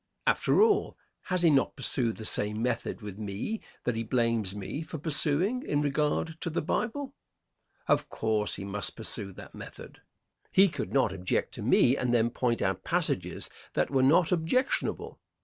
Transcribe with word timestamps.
After 0.25 0.63
all, 0.63 0.97
has 1.25 1.43
he 1.43 1.51
not 1.51 1.75
pursued 1.75 2.17
the 2.17 2.25
same 2.25 2.59
method 2.59 3.01
with 3.03 3.19
me 3.19 3.61
that 3.83 3.95
he 3.95 4.01
blames 4.01 4.55
me 4.55 4.81
for 4.81 4.97
pursuing 4.97 5.61
in 5.61 5.79
regard 5.81 6.37
to 6.41 6.49
the 6.49 6.63
Bible? 6.63 7.13
Of 7.87 8.09
course 8.09 8.55
he 8.55 8.63
must 8.65 8.95
pursue 8.95 9.31
that 9.33 9.53
method. 9.53 10.01
He 10.51 10.69
could 10.69 10.91
not 10.91 11.11
object 11.13 11.53
to 11.53 11.61
me 11.61 11.95
and 11.95 12.15
then 12.15 12.31
point 12.31 12.63
out 12.63 12.83
passages 12.83 13.47
that 13.75 13.91
were 13.91 14.01
not 14.01 14.31
objectionable. 14.31 15.19